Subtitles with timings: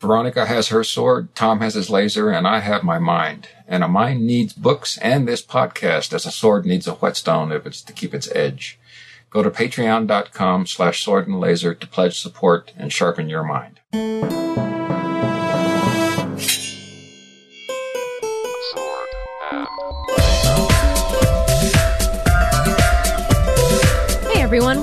[0.00, 3.48] Veronica has her sword, Tom has his laser, and I have my mind.
[3.66, 7.66] And a mind needs books and this podcast as a sword needs a whetstone if
[7.66, 8.78] it's to keep its edge.
[9.30, 13.80] Go to patreon.com slash sword and laser to pledge support and sharpen your mind.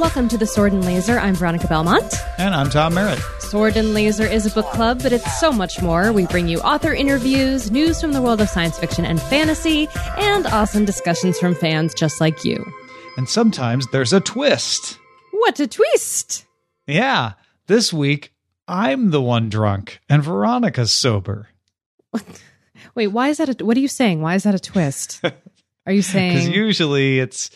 [0.04, 1.18] Welcome to the Sword and Laser.
[1.18, 2.14] I'm Veronica Belmont.
[2.38, 3.20] And I'm Tom Merritt.
[3.40, 6.12] Sword and Laser is a book club, but it's so much more.
[6.12, 10.46] We bring you author interviews, news from the world of science fiction and fantasy, and
[10.48, 12.66] awesome discussions from fans just like you.
[13.16, 15.00] And sometimes there's a twist.
[15.32, 16.48] What a twist!
[16.86, 17.34] Yeah.
[17.68, 18.34] This week,
[18.68, 21.48] I'm the one drunk and Veronica's sober.
[22.94, 24.20] Wait, why is that a what are you saying?
[24.20, 25.22] Why is that a twist?
[25.86, 26.34] Are you saying?
[26.34, 27.50] Because usually it's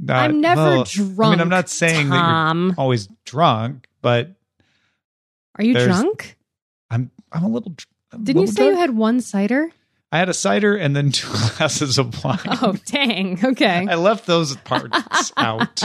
[0.00, 0.16] not.
[0.30, 0.84] I'm never
[1.16, 2.68] well, I mean, I'm not saying Tom.
[2.68, 4.30] that you're always drunk, but
[5.56, 6.36] Are you drunk?
[6.90, 7.74] I'm I'm a little.
[8.12, 9.70] I'm Didn't you little say you had one cider?
[10.12, 12.38] I had a cider and then two glasses of wine.
[12.62, 13.38] Oh, dang.
[13.44, 13.86] Okay.
[13.88, 15.82] I left those parts out.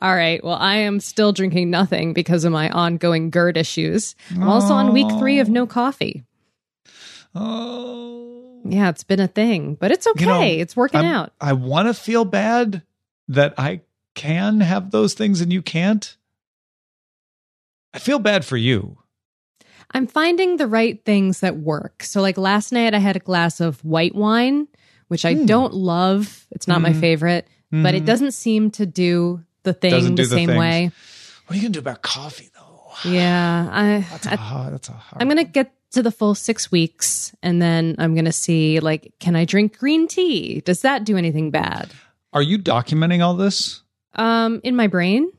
[0.00, 0.42] All right.
[0.44, 4.14] Well, I am still drinking nothing because of my ongoing GERD issues.
[4.30, 6.24] I'm also on week three of no coffee.
[7.34, 8.60] Oh.
[8.64, 10.20] Yeah, it's been a thing, but it's okay.
[10.24, 11.32] You know, it's working I'm- out.
[11.40, 12.82] I want to feel bad
[13.28, 13.80] that I
[14.14, 16.16] can have those things and you can't.
[17.94, 18.98] I feel bad for you.
[19.92, 22.02] I'm finding the right things that work.
[22.02, 24.68] So, like last night, I had a glass of white wine,
[25.08, 25.46] which I Hmm.
[25.46, 26.46] don't love.
[26.50, 27.00] It's not my Mhm.
[27.00, 28.06] favorite, but it Mhm.
[28.06, 30.58] doesn't seem to do the thing do the same things.
[30.58, 30.90] way.
[31.46, 33.10] What are you gonna do about coffee though?
[33.10, 34.74] Yeah, I, That's I a hard.
[34.74, 35.22] That's a hard.
[35.22, 39.36] I'm gonna get to the full six weeks, and then I'm gonna see like, can
[39.36, 40.60] I drink green tea?
[40.62, 41.92] Does that do anything bad?
[42.36, 43.80] Are you documenting all this?
[44.14, 45.32] Um, in my brain.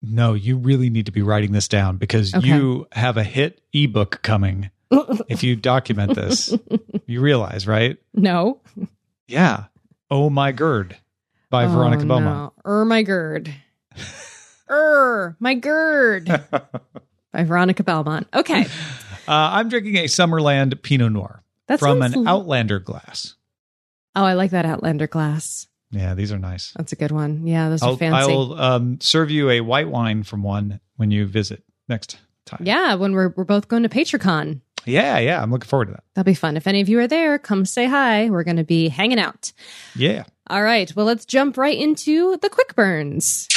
[0.00, 2.46] No, you really need to be writing this down because Okay.
[2.46, 4.70] you have a hit ebook coming.
[5.28, 6.56] if you document this,
[7.06, 7.98] you realize, right?
[8.14, 8.60] No.
[9.26, 9.64] Yeah.
[10.08, 10.96] Oh my gird
[11.50, 12.52] by Veronica oh, Belmont.
[12.64, 12.70] No.
[12.70, 13.52] Er, my gird.
[14.70, 16.28] er, my gird.
[17.32, 18.28] By Veronica Belmont.
[18.32, 18.66] Okay.
[19.26, 23.34] Uh, I'm drinking a Summerland Pinot Noir That from an l- Outlander glass.
[24.14, 25.66] Oh, I like that Outlander glass.
[25.90, 26.72] Yeah, these are nice.
[26.76, 27.46] That's a good one.
[27.46, 28.32] Yeah, those are I'll, fancy.
[28.32, 32.60] I'll um, serve you a white wine from one when you visit next time.
[32.64, 34.60] yeah, when we're we're both going to PatreCon.
[34.84, 35.42] yeah, yeah.
[35.42, 36.04] I'm looking forward to that.
[36.14, 36.56] That'll be fun.
[36.56, 38.30] If any of you are there, come say hi.
[38.30, 39.52] We're going to be hanging out.
[39.96, 40.24] Yeah.
[40.48, 40.94] All right.
[40.94, 43.48] Well, let's jump right into the quick burns.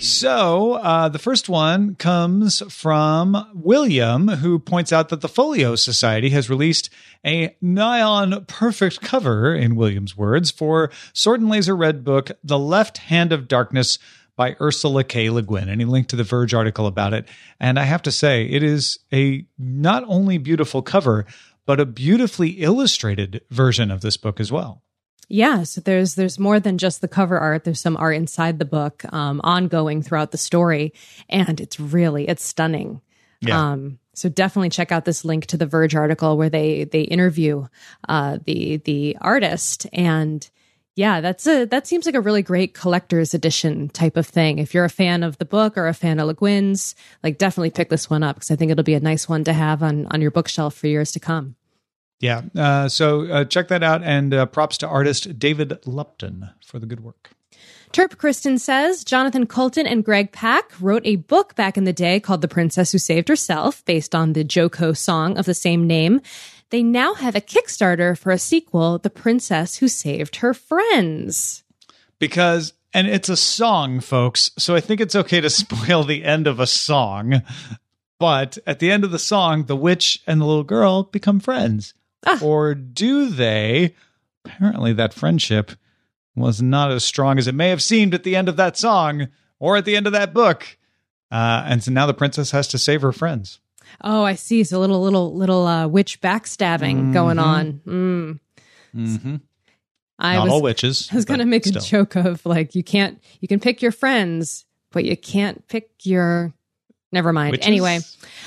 [0.00, 6.28] So uh, the first one comes from William, who points out that the Folio Society
[6.30, 6.90] has released
[7.24, 12.98] a nigh-on perfect cover, in William's words, for Sword and Laser Red Book, The Left
[12.98, 13.98] Hand of Darkness
[14.36, 15.30] by Ursula K.
[15.30, 15.68] Le Guin.
[15.68, 17.26] And he linked to the Verge article about it.
[17.58, 21.24] And I have to say, it is a not only beautiful cover,
[21.66, 24.82] but a beautifully illustrated version of this book as well.
[25.28, 27.64] Yeah, so there's there's more than just the cover art.
[27.64, 30.92] There's some art inside the book, um, ongoing throughout the story,
[31.28, 33.00] and it's really it's stunning.
[33.40, 33.72] Yeah.
[33.72, 37.66] Um, so definitely check out this link to the Verge article where they they interview
[38.08, 40.48] uh, the the artist, and
[40.94, 44.58] yeah, that's a that seems like a really great collector's edition type of thing.
[44.58, 47.70] If you're a fan of the book or a fan of Le Guin's, like definitely
[47.70, 50.06] pick this one up because I think it'll be a nice one to have on
[50.06, 51.56] on your bookshelf for years to come.
[52.24, 52.40] Yeah.
[52.56, 54.02] Uh, so uh, check that out.
[54.02, 57.32] And uh, props to artist David Lupton for the good work.
[57.92, 62.18] Terp Kristen says Jonathan Coulton and Greg Pak wrote a book back in the day
[62.18, 66.22] called The Princess Who Saved Herself, based on the JoCo song of the same name.
[66.70, 71.62] They now have a Kickstarter for a sequel, The Princess Who Saved Her Friends.
[72.18, 74.50] Because, and it's a song, folks.
[74.58, 77.42] So I think it's okay to spoil the end of a song.
[78.18, 81.92] But at the end of the song, the witch and the little girl become friends.
[82.26, 82.38] Ah.
[82.42, 83.94] Or do they?
[84.44, 85.72] Apparently, that friendship
[86.36, 89.28] was not as strong as it may have seemed at the end of that song
[89.58, 90.76] or at the end of that book.
[91.30, 93.60] Uh, and so now the princess has to save her friends.
[94.02, 94.64] Oh, I see.
[94.64, 97.80] So a little, little, little uh, witch backstabbing going on.
[97.86, 98.40] Mm.
[98.94, 99.36] Mm-hmm.
[100.18, 101.08] I Not was, all witches.
[101.12, 103.92] I was going to make a joke of like, you can't, you can pick your
[103.92, 106.52] friends, but you can't pick your.
[107.14, 107.52] Never mind.
[107.52, 107.66] Witches?
[107.68, 108.00] Anyway,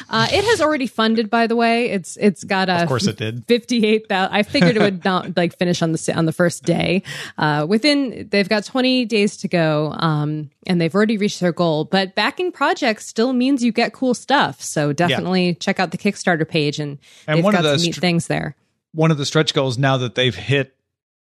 [0.09, 1.29] uh, it has already funded.
[1.29, 3.45] By the way, it's it's got a Of course it did.
[3.47, 4.35] fifty-eight thousand.
[4.35, 7.01] I figured it would not like finish on the on the first day.
[7.37, 11.85] Uh, within they've got twenty days to go, um, and they've already reached their goal.
[11.85, 14.61] But backing projects still means you get cool stuff.
[14.61, 17.85] So definitely check out the Kickstarter page, and, And they've one of got the some
[17.85, 18.55] neat str- things there.
[18.93, 20.75] one of the stretch goals now that they've hit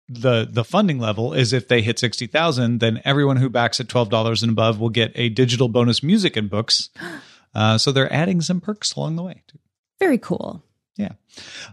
[0.09, 4.43] the the funding level is if they hit 60,000 then everyone who backs at $12
[4.43, 6.89] and above will get a digital bonus music and books
[7.55, 9.43] Uh, so they're adding some perks along the way.
[9.49, 9.59] Too.
[9.99, 10.63] Very cool.
[10.97, 11.13] Yeah.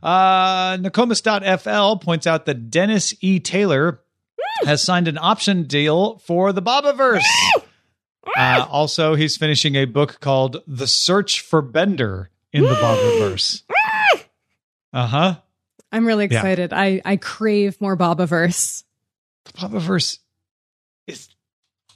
[0.03, 3.39] Uh, Nokomis.fl points out that Dennis E.
[3.39, 4.01] Taylor
[4.63, 7.23] has signed an option deal for the Bobiverse.
[8.37, 13.63] Uh, also, he's finishing a book called The Search for Bender in the Bobiverse.
[14.93, 15.35] Uh huh.
[15.91, 16.37] I'm really Yeah.
[16.39, 16.73] excited.
[16.73, 18.83] I I crave more Bobiverse.
[19.45, 20.19] The Bobiverse
[21.07, 21.29] is,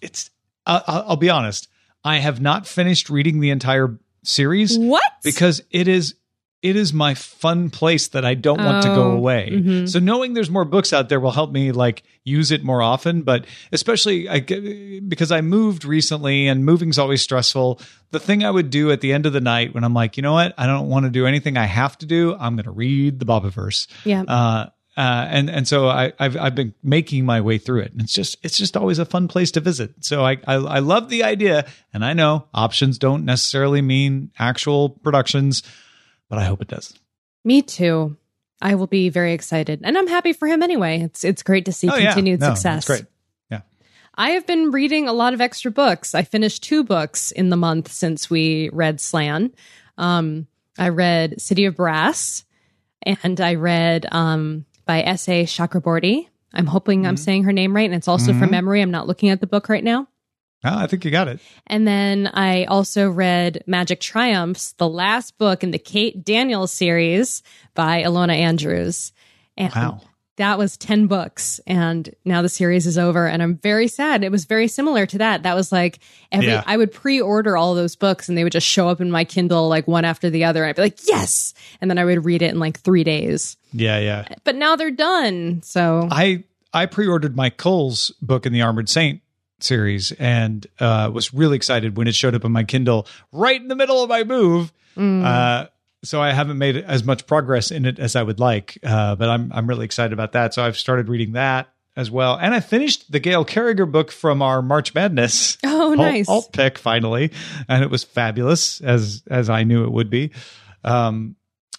[0.01, 0.29] it's,
[0.65, 1.67] uh, I'll I'll be honest.
[2.03, 5.03] I have not finished reading the entire series What?
[5.23, 6.15] because it is
[6.61, 9.49] it is my fun place that I don't want to go Oh, away.
[9.53, 9.87] mhm.
[9.87, 13.21] So knowing there's more books out there will help me like use it more often.
[13.21, 17.79] But especially I, because I moved recently and moving's always stressful.
[18.11, 20.21] The thing I would do at the end of the night when I'm like, you
[20.23, 22.35] know what, I don't want to do anything I have to do.
[22.37, 23.87] I'm going to read the Bobiverse.
[24.03, 24.23] yeah.
[24.23, 24.65] Uh,
[24.97, 28.13] uh, and and so I, I've I've been making my way through it, and it's
[28.13, 30.03] just it's just always a fun place to visit.
[30.03, 34.89] So I, I I love the idea, and I know options don't necessarily mean actual
[34.89, 35.63] productions,
[36.27, 36.93] but I hope it does.
[37.45, 38.17] Me too.
[38.61, 40.99] I will be very excited, and I'm happy for him anyway.
[41.01, 42.07] It's it's great to see Oh, yeah.
[42.07, 42.85] continued No, success.
[42.85, 43.05] Great.
[43.49, 43.61] Yeah.
[44.15, 46.13] I have been reading a lot of extra books.
[46.13, 49.53] I finished two books in the month since we read Slan.
[49.97, 50.47] Um,
[50.77, 52.43] I read City of Brass,
[53.03, 55.43] and I read um, by S.A.
[55.43, 56.27] Chakraborty.
[56.51, 57.23] I'm hoping I'm mm-hmm.
[57.23, 58.51] saying her name right, and it's also from mm-hmm.
[58.51, 58.81] memory.
[58.81, 60.07] I'm not looking at the book right now.
[60.63, 61.39] Oh, I think you got it.
[61.67, 67.43] And then I also read Magic Triumphs, the last book in the Kate Daniels series
[67.75, 69.13] by Ilona Andrews.
[69.55, 70.01] And Wow.
[70.39, 71.59] That was 10 books.
[71.67, 73.27] And now the series is over.
[73.27, 74.23] And I'm very sad.
[74.23, 75.43] It was very similar to that.
[75.43, 75.99] That was like
[76.31, 76.63] every, Yeah.
[76.65, 79.25] I would pre order all those books and they would just show up in my
[79.25, 80.63] Kindle like one after the other.
[80.63, 81.53] And I'd be like, yes.
[81.81, 83.57] And then I would read it in like three days.
[83.73, 84.27] Yeah, yeah.
[84.45, 85.61] But now they're done.
[85.61, 89.21] So I I pre-ordered Myke Cole's book in the Armored Saint
[89.59, 93.67] series and uh, was really excited when it showed up on my Kindle right in
[93.67, 94.71] the middle of my move.
[94.97, 95.65] Uh,
[96.03, 99.29] so I haven't made as much progress in it as I would like, uh, but
[99.29, 100.53] I'm I'm really excited about that.
[100.53, 104.41] So I've started reading that as well, and I finished the Gail Carriger book from
[104.41, 105.57] our March Madness.
[105.81, 106.29] Oh, alt- nice.
[106.29, 107.31] alt pick finally,
[107.67, 110.31] and it was fabulous as as I knew it would be.
[110.83, 111.35] Um,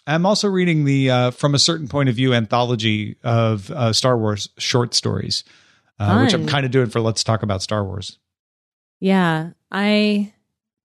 [0.06, 4.16] I'm also reading the uh, from a certain point of view anthology of uh, Star
[4.18, 5.44] Wars short stories,
[5.98, 8.18] uh, which I'm kind of doing for Let's Talk About Star Wars.
[8.98, 10.32] Yeah, I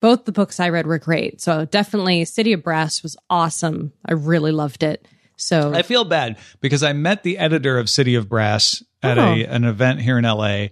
[0.01, 1.41] both the books I read were great.
[1.41, 3.91] So definitely City of Brass was awesome.
[4.05, 5.07] I really loved it.
[5.37, 9.33] So I feel bad because I met the editor of City of Brass at Oh.
[9.33, 10.67] a an event here in LA,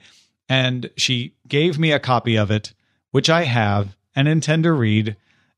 [0.48, 2.74] and she gave me a copy of it,
[3.12, 5.16] which I have and intend to read.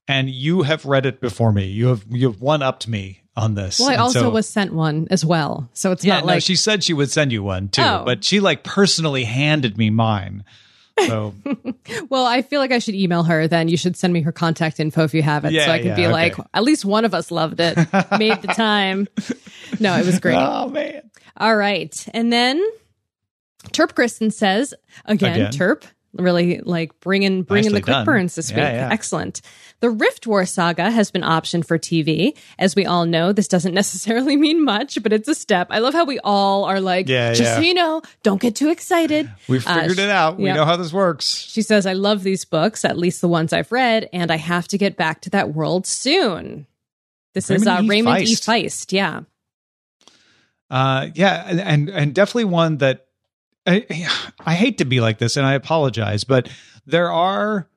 [0.08, 1.66] And you have read it before me.
[1.66, 3.80] You have you have one upped me on this.
[3.80, 5.70] well, I And also so- was sent one as well.
[5.74, 8.04] So it's Yeah, not no, like she said she would send you one too, Oh.
[8.06, 10.44] but she like personally handed me mine.
[11.00, 11.34] So
[12.10, 13.48] well, I feel like I should email her.
[13.48, 15.78] Then you should send me her contact info if you have it, Yeah, so I
[15.80, 16.12] can yeah, be okay.
[16.14, 17.76] like, at least one of us loved it,
[18.18, 19.08] made the time.
[19.80, 20.36] No, it was great.
[20.38, 21.92] oh man, All right.
[22.14, 22.64] And then
[23.70, 24.74] Terp Kristen says
[25.06, 25.52] again, Again.
[25.52, 25.84] Terp
[26.18, 28.06] really like bringing bringing the quick done.
[28.06, 28.64] burns this Yeah, week.
[28.74, 28.90] yeah.
[28.92, 29.42] Excellent.
[29.82, 32.38] The Rift War saga has been optioned for TV.
[32.58, 35.68] As we all know, this doesn't necessarily mean much, but it's a step.
[35.70, 37.56] I love how we all are like, Yeah, just yeah.
[37.56, 39.30] so you know, don't get too excited.
[39.48, 40.38] we Uh, figured it out.
[40.38, 40.56] We yep.
[40.56, 41.26] know how this works.
[41.28, 44.68] She says, I love these books, at least the ones I've read, and I have
[44.70, 46.68] to get back to that world soon.
[47.34, 47.90] This is uh, Raymond E.
[47.90, 48.26] Raymond E.
[48.36, 48.64] Feist.
[48.66, 48.92] Feist.
[48.94, 49.22] Yeah.
[50.70, 53.06] Uh, yeah, and, and and definitely one that
[53.68, 54.08] I,
[54.46, 56.50] I hate to be like this, and I apologize, but
[56.86, 57.68] there are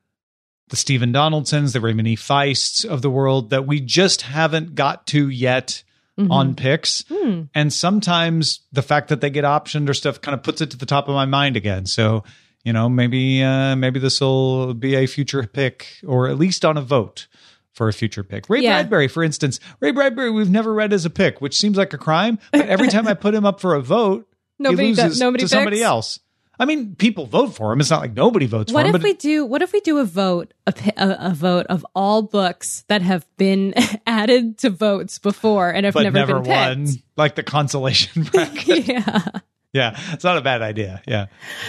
[0.68, 2.16] the Stephen Donaldsons, the Raymond E.
[2.16, 5.82] Feists of the world that we just haven't got to yet
[6.18, 6.30] Mhm.
[6.32, 7.04] on picks.
[7.08, 7.42] Hmm.
[7.54, 10.76] And sometimes the fact that they get optioned or stuff kind of puts it to
[10.76, 11.86] the top of my mind again.
[11.86, 12.24] So,
[12.64, 16.76] you know, maybe uh, maybe this will be a future pick or at least on
[16.76, 17.28] a vote
[17.72, 18.50] for a future pick.
[18.50, 18.82] Ray Yeah.
[18.82, 21.98] Bradbury, for instance, Ray Bradbury, we've never read as a pick, which seems like a
[21.98, 22.40] crime.
[22.50, 24.27] But every time I put him up for a vote,
[24.58, 26.20] Nobody does- nobody to somebody else.
[26.60, 27.78] I mean, people vote for him.
[27.78, 28.92] It's not like nobody votes What for him.
[28.94, 29.44] What if we do?
[29.44, 33.24] What if we do a vote, a, a, a vote of all books that have
[33.36, 33.74] been
[34.08, 37.02] added to votes before and have never, never, been won, picked?
[37.16, 38.88] like the consolation bracket.
[38.88, 39.24] yeah,
[39.72, 41.00] Yeah, it's not a bad idea.
[41.06, 41.26] Yeah.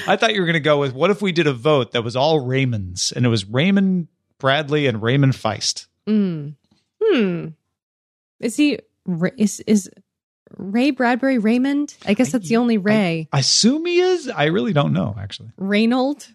[0.07, 2.03] I thought you were going to go with what if we did a vote that
[2.03, 4.07] was all Raymonds and it was Raymond
[4.39, 5.85] Bradley and Raymond Feist?
[6.07, 6.55] mm.
[7.03, 7.47] hmm.
[8.39, 8.79] Is he?
[9.37, 9.89] Is is
[10.57, 11.95] Ray Bradbury Raymond?
[12.05, 13.27] I guess that's the only Ray.
[13.31, 14.27] I assume he is.
[14.29, 15.51] I really don't know, actually.
[15.57, 16.27] Reynold.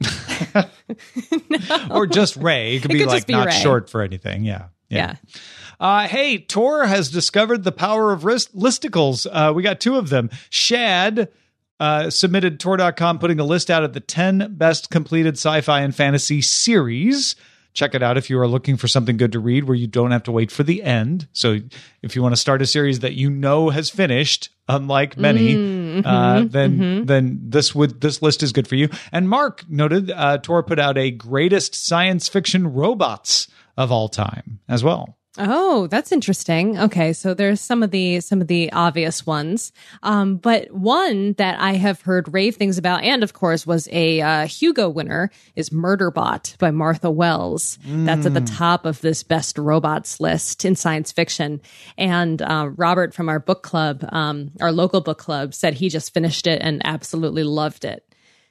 [1.90, 2.76] Or just Ray.
[2.76, 3.52] It could It be could like be not Ray.
[3.52, 4.44] short for anything.
[4.44, 4.66] Yeah.
[4.88, 5.16] Yeah.
[5.80, 9.26] Uh, hey, Tor has discovered the power of wrist- listicles.
[9.30, 10.30] Uh, we got two of them.
[10.50, 11.28] Shad
[11.80, 15.94] uh, submitted Tor.com putting a list out of the 10 best completed sci fi and
[15.94, 17.34] fantasy series
[17.76, 20.10] check it out if you are looking for something good to read where you don't
[20.10, 21.28] have to wait for the end.
[21.32, 21.58] So
[22.02, 26.44] if you want to start a series that you know has finished, unlike many, uh,
[26.48, 28.88] then then this would this list is good for you.
[29.12, 34.58] And Mark noted uh, Tor put out a greatest science fiction robots of all time
[34.68, 35.18] as well.
[35.38, 36.78] Oh, that's interesting.
[36.78, 41.60] Okay, so there's some of the some of the obvious ones, um, but one that
[41.60, 45.70] I have heard rave things about, and of course was a uh, Hugo winner, is
[45.70, 47.78] Murderbot by Martha Wells.
[47.84, 51.60] That's at the top of this best robots list in science fiction.
[51.98, 56.14] And uh, Robert from our book club, um, our local book club, said he just
[56.14, 58.02] finished it and absolutely loved it.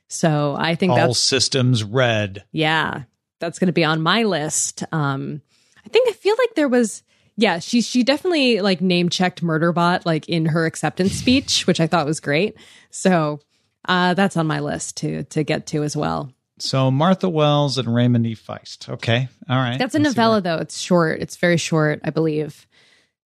[0.08, 2.44] So I think All systems red.
[2.52, 3.04] yeah,
[3.40, 4.84] that's going to be on my list.
[4.92, 5.42] Um,
[5.86, 7.04] I think I feel like there was,
[7.36, 11.88] yeah, she she definitely like name checked Murderbot like in her acceptance speech, which I
[11.88, 12.56] thought was great.
[12.90, 13.40] So
[13.88, 16.32] uh, that's on my list to to get to as well.
[16.58, 18.36] So Martha Wells and Raymond E.
[18.36, 18.88] Feist.
[18.88, 19.78] Okay, all right.
[19.78, 20.58] That's a Let's novella though.
[20.58, 21.20] It's short.
[21.22, 22.66] It's very short, I believe.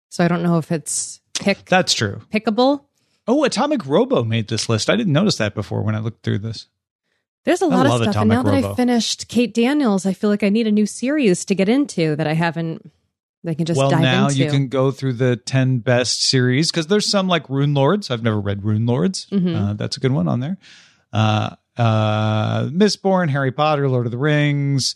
[0.10, 2.22] So I don't know if it's pick That's true.
[2.34, 2.86] pickable.
[3.28, 4.90] Oh, Atomic Robo made this list.
[4.90, 6.68] I didn't notice that before when I looked through this.
[7.44, 8.74] There's a lot of stuff, and now Atomic that Robo.
[8.74, 12.16] I finished Kate Daniels, I feel like I need a new series to get into
[12.16, 12.92] that I haven't.
[13.46, 14.38] I can just well, dive now into.
[14.38, 18.12] you can go through the 10 best series because there's some like Rune Lords.
[18.12, 19.26] I've never read Rune Lords.
[19.32, 19.56] Mm-hmm.
[19.56, 20.58] Uh, that's a good one on there.
[21.12, 24.94] Uh, uh, Mistborn, Harry Potter, Lord of the Rings,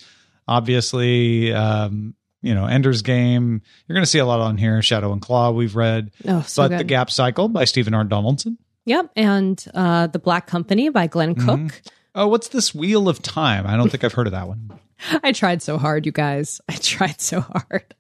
[0.47, 3.63] obviously, um, you know, Ender's Game.
[3.87, 4.79] You're going to see a lot on here.
[4.83, 6.11] Shadow and Claw, we've read.
[6.27, 6.79] Oh, so but good.
[6.81, 8.03] The Gap Cycle by Stephen R.
[8.03, 8.59] Donaldson.
[8.85, 11.67] Yep, and uh, the Black Company by Glen Mm-hmm.
[12.15, 13.67] Oh, what's this Wheel of Time?
[13.67, 14.72] I don't think I've heard of that one.
[15.24, 16.62] I tried so hard, you guys.
[16.69, 17.93] I tried so hard.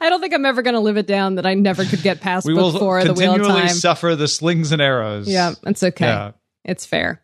[0.00, 2.20] I don't think I'm ever going to live it down that I never could get
[2.20, 3.76] past We book will four of the Wheel of continually Time.
[3.76, 5.28] suffer the slings and arrows.
[5.28, 6.06] Yeah, it's okay.
[6.06, 6.32] Yeah.
[6.64, 7.22] It's fair.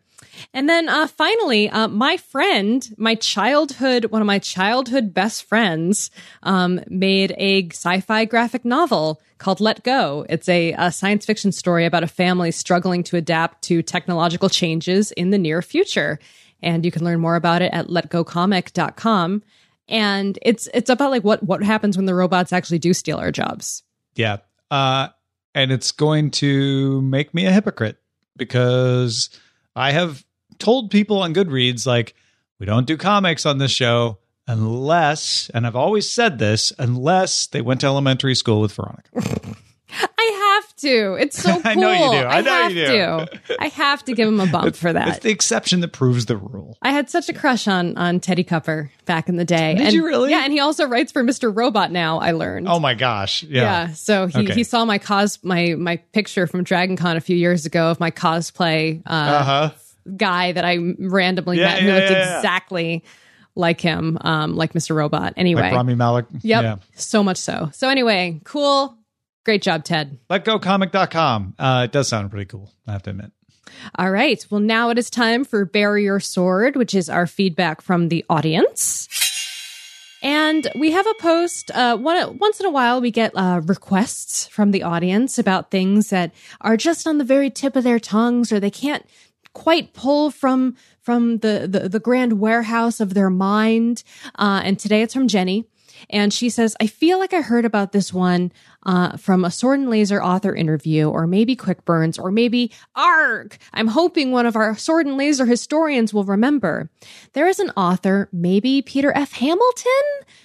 [0.53, 6.11] And then uh, finally, uh, my friend, my childhood, one of my childhood best friends,
[6.43, 10.25] um, made a sci-fi graphic novel called Let Go.
[10.29, 15.11] It's a, a science fiction story about a family struggling to adapt to technological changes
[15.11, 16.19] in the near future.
[16.61, 19.43] And you can learn more about it at letgocomic.com.
[19.87, 23.31] And it's it's about like what what happens when the robots actually do steal our
[23.31, 23.81] jobs.
[24.15, 24.37] Yeah.
[24.69, 25.07] Uh,
[25.55, 27.97] and it's going to make me a hypocrite
[28.37, 29.29] because
[29.75, 30.23] I have
[30.59, 32.13] told people on Goodreads, like,
[32.59, 37.61] we don't do comics on this show unless, and I've always said this, unless they
[37.61, 39.55] went to elementary school with Veronica.
[39.91, 41.13] I have to.
[41.19, 41.61] It's so cool.
[41.65, 42.27] I know you do.
[42.27, 42.91] I know have you do.
[42.93, 43.55] to.
[43.59, 45.07] I have to give him a bump for that.
[45.07, 46.77] It's the exception that proves the rule.
[46.81, 49.73] I had such a crush on on Teddy Cupper back in the day.
[49.75, 50.29] Did and, you really?
[50.29, 51.55] Yeah, and he also writes for Mr.
[51.55, 52.19] Robot now.
[52.19, 52.67] I learned.
[52.67, 53.43] Oh my gosh.
[53.43, 53.61] Yeah.
[53.61, 53.93] yeah.
[53.93, 54.53] So he, Okay.
[54.53, 57.99] he saw my cos my my picture from Dragon Con a few years ago of
[57.99, 59.71] my cosplay uh, Uh huh.
[60.17, 62.37] Guy that I randomly Yeah, met who looked yeah, yeah.
[62.37, 63.03] exactly
[63.55, 64.95] like him, um, like Mr.
[64.95, 65.33] Robot.
[65.37, 66.25] Anyway, Like Rami Malek.
[66.43, 66.75] yep, Yeah.
[66.95, 67.69] so much so.
[67.73, 68.95] So anyway, cool,
[69.43, 70.17] great job, Ted.
[70.29, 71.55] LetGoComic.com.
[71.59, 73.31] Uh, it does sound pretty cool, I have to admit.
[73.95, 74.43] All right.
[74.49, 78.25] Well, now it is time for Bury Your Sword, which is our feedback from the
[78.29, 79.07] audience.
[80.21, 81.71] And we have a post.
[81.71, 86.09] Uh, one, once in a while, we get uh, requests from the audience about things
[86.09, 89.05] that are just on the very tip of their tongues, or they can't
[89.53, 94.03] quite pull from from the the, the grand warehouse of their mind.
[94.35, 95.65] Uh, and today it's from Jenny.
[96.09, 98.51] And she says, I feel like I heard about this one
[98.83, 103.57] uh, from a Sword and Laser author interview, or maybe Quick Burns, or maybe ARG.
[103.73, 106.89] I'm hoping one of our Sword and Laser historians will remember.
[107.33, 109.33] There is an author, maybe Peter F.
[109.33, 109.91] Hamilton,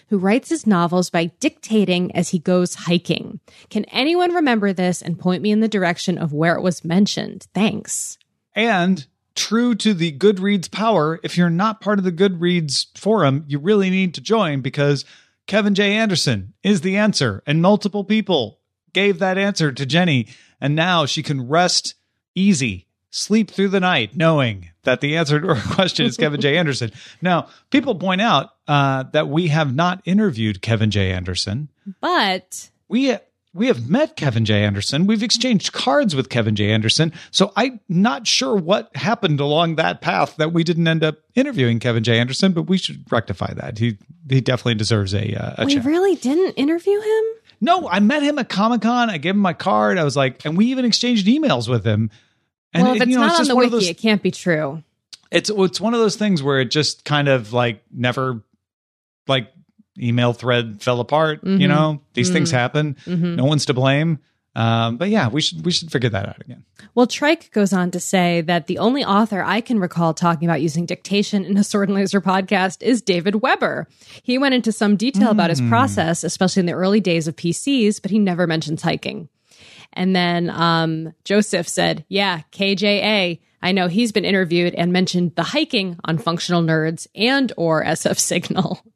[0.08, 3.40] who writes his novels by dictating as he goes hiking.
[3.70, 7.46] Can anyone remember this and point me in the direction of where it was mentioned?
[7.54, 8.18] Thanks.
[8.54, 13.58] And true to the Goodreads power, if you're not part of the Goodreads forum, you
[13.58, 15.04] really need to join because
[15.46, 15.94] Kevin J.
[15.94, 17.42] Anderson is the answer.
[17.46, 18.60] And multiple people
[18.92, 20.28] gave that answer to Jenny.
[20.60, 21.94] And now she can rest
[22.34, 26.56] easy, sleep through the night, knowing that the answer to her question is Kevin J.
[26.56, 26.92] Anderson.
[27.20, 31.12] Now, people point out uh, that we have not interviewed Kevin J.
[31.12, 31.68] Anderson
[32.00, 33.16] But we
[33.54, 34.64] we have met Kevin J.
[34.64, 35.06] Anderson.
[35.06, 36.70] We've exchanged cards with Kevin J.
[36.72, 37.12] Anderson.
[37.30, 41.78] So I'm not sure what happened along that path that we didn't end up interviewing
[41.78, 42.18] Kevin J.
[42.18, 43.78] Anderson, but we should rectify that.
[43.78, 43.96] He
[44.28, 45.84] he definitely deserves a uh, a we chat.
[45.84, 47.24] really didn't interview him?
[47.60, 49.08] no, I met him at Comic Con.
[49.08, 49.96] I gave him my card.
[49.96, 52.10] I was like, and we even exchanged emails with him.
[52.74, 54.30] And well, if it- it's you know, not on the wiki, those it can't be
[54.32, 54.82] true.
[55.30, 58.42] it's it's one of those things where it just kind of like never
[59.28, 59.50] like
[60.00, 61.68] email thread fell apart you Mhm.
[61.68, 62.52] know these things Mm.
[62.52, 63.36] happen Mhm.
[63.36, 64.18] no one's to blame
[64.56, 66.62] Um, but yeah, we should we should figure that out again.
[66.94, 70.62] Well, Trike goes on to say that the only author I can recall talking about
[70.62, 73.88] using dictation in a Sword and Laser podcast is David Weber.
[74.22, 78.00] He went into some detail about his process, especially in the early days of PCs,
[78.00, 79.28] but he never mentions hiking.
[79.92, 83.40] And then um, Joseph said, Yeah, KJA.
[83.60, 88.20] I know he's been interviewed and mentioned the hiking on Functional Nerds and or SF
[88.20, 88.78] Signal.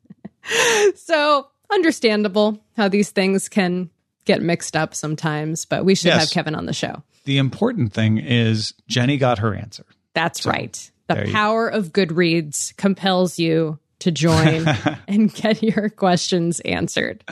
[0.97, 3.91] so understandable how these things can
[4.25, 6.21] get mixed up sometimes, but we should Yes.
[6.21, 7.03] have Kevin on the show.
[7.25, 9.85] The important thing is Jenny got her answer.
[10.15, 10.91] That's right.
[11.09, 14.67] there The you- power of Goodreads compels you to join
[15.09, 17.25] and get your questions answered.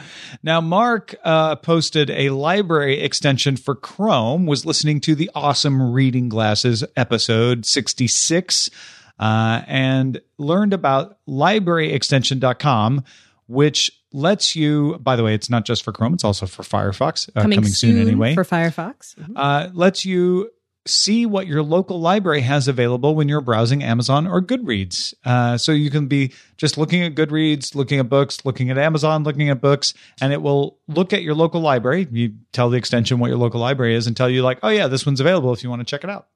[0.42, 6.28] Now, Mark uh, posted a library extension for Chrome, was listening to the awesome Reading
[6.28, 8.70] Glasses episode 66,
[9.18, 13.04] uh, and learned about libraryextension.com,
[13.46, 17.28] which lets you, by the way, it's not just for Chrome, it's also for Firefox,
[17.36, 18.34] uh, coming, soon, anyway.
[18.34, 19.14] for Firefox.
[19.36, 20.50] uh, lets you
[20.86, 25.14] see what your local library has available when you're browsing Amazon or Goodreads.
[25.24, 29.24] Uh, so you can be just looking at Goodreads, looking at books, looking at Amazon,
[29.24, 32.06] looking at books, and it will look at your local library.
[32.10, 34.86] You tell the extension what your local library is and tell you, like, oh, yeah,
[34.86, 36.28] this one's available if you want to check it out.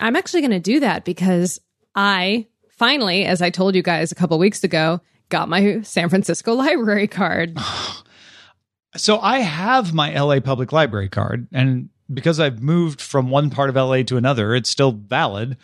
[0.00, 1.60] I'm actually going to do that because
[1.98, 5.00] I finally, as I told you guys a couple weeks ago,
[5.30, 7.58] got my San Francisco library card.
[8.96, 13.68] So I have my LA Public Library card, and because I've moved from one part
[13.68, 15.58] of LA to another, it's still valid.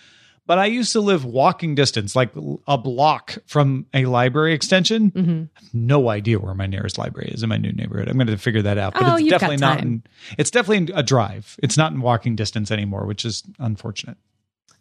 [0.47, 2.31] But I used to live walking distance, like
[2.69, 5.11] a block from a library extension.
[5.11, 5.45] Mm-hmm.
[5.73, 8.11] No idea where my nearest library is in my new neighborhood.
[8.11, 8.93] I'm going to figure that out.
[8.93, 9.81] But Oh, it's definitely not.
[9.81, 10.03] In,
[10.37, 11.59] it's definitely a drive.
[11.63, 14.19] It's not in walking distance anymore, which is unfortunate.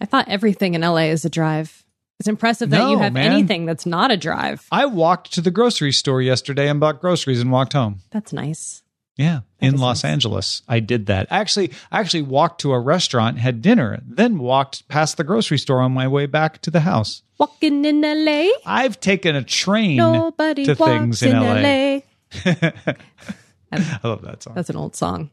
[0.03, 1.85] I thought everything in LA is a drive.
[2.19, 3.31] It's impressive that you have man.
[3.31, 4.67] anything that's not a drive.
[4.69, 8.01] I walked to the grocery store yesterday and bought groceries and walked home.
[8.11, 8.83] That's nice.
[9.15, 10.11] Yeah, in Los nice.
[10.11, 11.27] Angeles, I did that.
[11.29, 15.79] Actually, I actually walked to a restaurant, had dinner, then walked past the grocery store
[15.79, 17.21] on my way back to the house.
[17.37, 18.49] Walking in LA.
[18.65, 22.01] I've taken a train Nobody to walks things in, in LA.
[22.45, 22.93] LA.
[24.03, 24.53] I love that song.
[24.55, 25.29] That's an old song.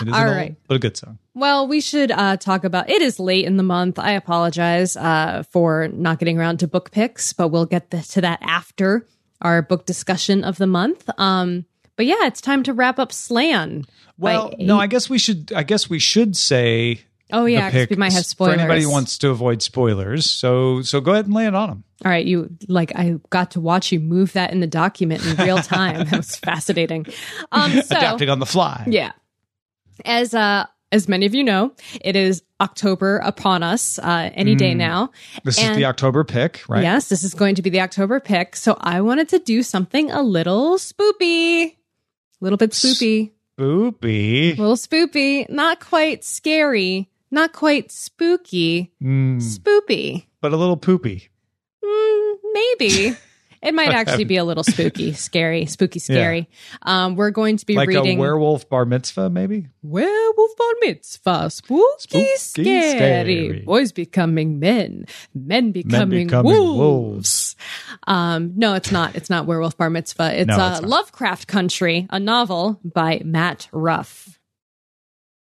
[0.00, 1.18] It is all an old, but a good song.
[1.34, 2.88] Well, we should uh, talk about.
[2.90, 3.98] It is late in the month.
[3.98, 8.20] I apologize uh, for not getting around to book picks, but we'll get the, to
[8.20, 9.06] that after
[9.40, 11.08] our book discussion of the month.
[11.18, 11.64] Um,
[11.96, 13.84] but yeah, it's time to wrap up Slan.
[14.18, 15.52] Well, no, I guess we should.
[15.52, 17.02] I guess we should say.
[17.32, 18.54] Oh yeah, yeah, 'cause we might have spoilers.
[18.54, 20.30] for anybody who wants to avoid spoilers.
[20.30, 21.84] So, so go ahead and lay it on them.
[22.04, 25.36] All right, you like I got to watch you move that in the document in
[25.36, 26.06] real time.
[26.06, 27.06] that was fascinating.
[27.52, 28.84] Um, so Adapting on the fly.
[28.88, 29.12] Yeah.
[30.04, 34.72] As uh as many of you know, it is October upon us uh any day
[34.74, 35.10] now.
[35.44, 36.82] This is the October pick, right?
[36.82, 38.56] Yes, this is going to be the October pick.
[38.56, 41.72] So I wanted to do something a little spoopy.
[41.72, 41.74] A
[42.40, 43.32] little bit spoopy.
[43.58, 44.56] Spoopy.
[44.56, 45.48] A little spoopy.
[45.50, 47.08] Not quite scary.
[47.30, 48.92] Not quite spooky.
[49.02, 50.26] Mm, Spoopy.
[50.40, 51.28] but a little poopy.
[51.84, 53.16] Mm, maybe.
[53.60, 56.48] It might actually be a little spooky, scary, spooky, scary.
[56.82, 59.66] Um, we're going to be Like reading a werewolf bar mitzvah, maybe?
[59.82, 62.90] Werewolf Bar Mitzvah, spooky, Spooky, scary.
[62.92, 63.62] scary.
[63.66, 66.78] Boys becoming men, men becoming, becoming wolves.
[66.78, 67.56] wolves.
[68.06, 69.16] Um, no, it's not.
[69.16, 70.40] It's not Werewolf Bar Mitzvah.
[70.40, 70.86] It's, No, uh, it's.
[70.86, 74.38] Lovecraft Country, a novel by Matt Ruff.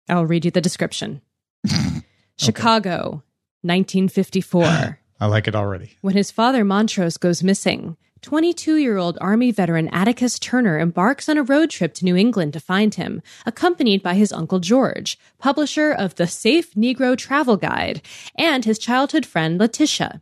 [0.08, 1.22] I'll read you the description.
[2.38, 3.24] Chicago,
[3.62, 5.00] 1954.
[5.20, 5.98] I like it already.
[6.02, 11.38] When his father Montrose goes missing, 22 year old Army veteran Atticus Turner embarks on
[11.38, 15.92] a road trip to New England to find him, accompanied by his Uncle George, publisher
[15.92, 18.02] of the Safe Negro Travel Guide,
[18.36, 20.22] and his childhood friend Letitia.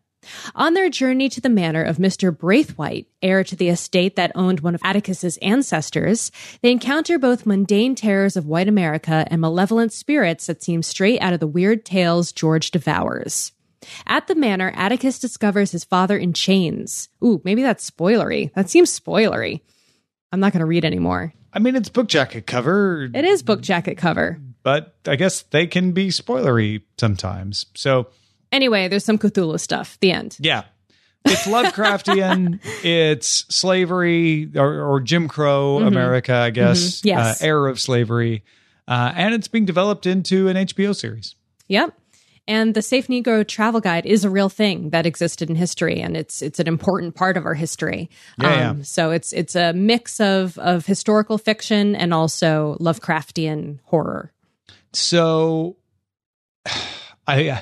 [0.55, 2.35] On their journey to the manor of Mr.
[2.35, 6.31] Braithwaite, heir to the estate that owned one of Atticus's ancestors,
[6.61, 11.33] they encounter both mundane terrors of white America and malevolent spirits that seem straight out
[11.33, 13.51] of the weird tales George devours.
[14.05, 17.09] At the manor, Atticus discovers his father in chains.
[17.23, 18.53] Ooh, maybe that's spoilery.
[18.53, 19.61] That seems spoilery.
[20.31, 21.33] I'm not going to read anymore.
[21.51, 24.39] I mean, it's book jacket cover, It is book jacket cover.
[24.63, 27.65] but I guess they can be spoilery sometimes.
[27.73, 28.07] So,
[28.51, 29.97] Anyway, there's some Cthulhu stuff.
[30.01, 30.37] The end.
[30.39, 30.63] yeah.
[31.23, 32.59] It's Lovecraftian.
[32.83, 37.01] it's slavery or, or Jim Crow America, I guess.
[37.01, 37.05] Mhm.
[37.05, 37.41] Yes.
[37.41, 38.43] Uh, era of slavery.
[38.87, 41.35] Uh, and it's being developed into an HBO series.
[41.67, 41.93] Yep.
[42.47, 46.17] And the Safe Negro Travel Guide is a real thing that existed in history, and
[46.17, 48.09] it's it's an important part of our history.
[48.39, 48.81] Um, Yeah, yeah.
[48.81, 54.33] So it's it's a mix of of historical fiction and also Lovecraftian horror.
[54.91, 55.77] So
[57.27, 57.61] I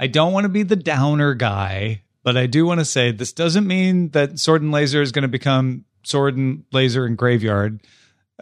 [0.00, 3.32] I don't want to be the downer guy, but I do want to say this
[3.34, 7.80] doesn't mean that Sword and Laser is going to become Sword and Laser and Graveyard.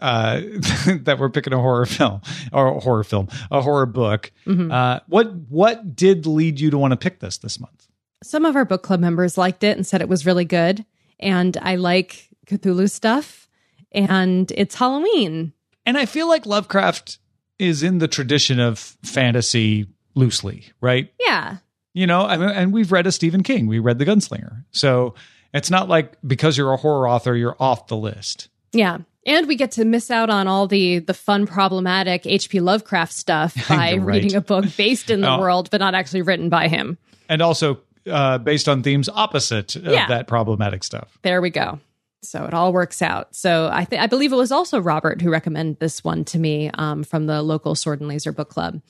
[0.01, 0.39] uh,
[1.01, 2.21] that we're picking a horror film
[2.53, 4.31] or a horror film, a horror book.
[4.47, 7.87] Uh, what what did lead you to want to pick this this month?
[8.23, 10.85] Some of our book club members liked it and said it was really good.
[11.19, 13.49] And I like Cthulhu stuff.
[13.91, 15.51] And it's Halloween.
[15.85, 17.17] And I feel like Lovecraft
[17.57, 19.87] is in the tradition of fantasy
[20.19, 21.11] loosely, right?
[21.19, 21.57] Yeah.
[21.93, 23.65] You know, I mean, and we've read a Stephen King.
[23.67, 24.63] We read The Gunslinger.
[24.71, 25.15] So
[25.53, 28.49] it's not like because you're a horror author, you're off the list.
[28.71, 28.99] Yeah.
[29.25, 32.59] And we get to miss out on all the the fun, problematic H.P.
[32.61, 34.01] Lovecraft stuff by right.
[34.01, 35.39] reading a book based in the Oh.
[35.39, 36.97] world, but not actually written by him.
[37.27, 37.79] And also
[38.09, 41.17] uh, based on themes opposite of that problematic stuff.
[41.21, 41.79] There we go.
[42.21, 43.35] So it all works out.
[43.35, 46.69] So I think I believe it was also Robert who recommended this one to me
[46.73, 48.81] um, from the local Sword and Laser Book Club.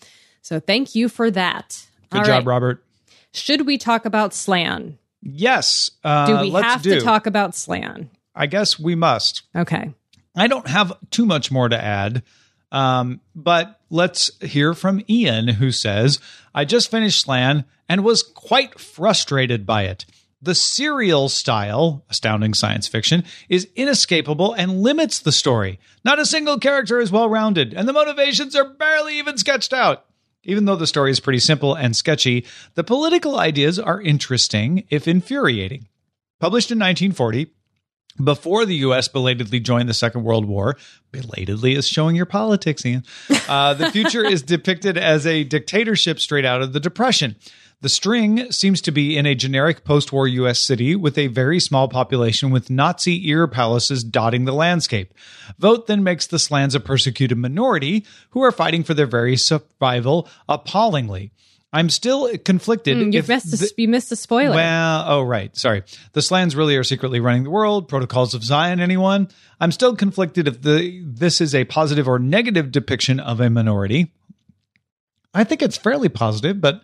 [0.41, 1.85] So thank you for that.
[2.09, 2.45] Good All job, right.
[2.45, 2.83] Robert.
[3.33, 4.97] Should we talk about Slan?
[5.21, 5.91] Yes.
[6.03, 6.95] Uh, Do we have do.
[6.95, 8.09] to talk about Slan?
[8.33, 9.43] I guess we must.
[9.55, 9.93] Okay.
[10.35, 12.23] I don't have too much more to add,
[12.71, 16.19] um, but let's hear from Ian, who says,
[16.55, 20.05] I just finished Slan and was quite frustrated by it.
[20.41, 25.79] The serial style, astounding science fiction, is inescapable and limits the story.
[26.05, 30.05] Not a single character is well rounded, and the motivations are barely even sketched out.
[30.43, 35.07] Even though the story is pretty simple and sketchy, the political ideas are interesting, if
[35.07, 35.87] infuriating.
[36.39, 37.51] Published in 1940,
[38.23, 39.07] before the U.S.
[39.07, 40.77] belatedly joined the Second World War,
[41.11, 43.03] belatedly is showing your politics, Ian.
[43.47, 47.35] Uh, the future is depicted as a dictatorship straight out of the Depression.
[47.81, 50.59] The string seems to be in a generic post war U.S.
[50.59, 55.13] city with a very small population with Nazi ear palaces dotting the landscape.
[55.59, 60.27] Vogt then makes the Slans a persecuted minority who are fighting for their very survival
[60.49, 61.31] appallingly.
[61.71, 62.97] I'm still conflicted.
[62.97, 64.55] Mm, you if missed the- you missed a spoiler.
[64.55, 65.55] well, oh, right.
[65.55, 65.83] Sorry.
[66.13, 67.87] The Slans really are secretly running the world.
[67.87, 69.29] Protocols of Zion, anyone?
[69.61, 74.11] I'm still conflicted if the this is a positive or negative depiction of a minority.
[75.33, 76.81] I think it's fairly positive, but